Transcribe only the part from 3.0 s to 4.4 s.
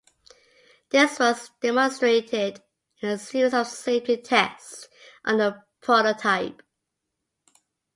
in a series of safety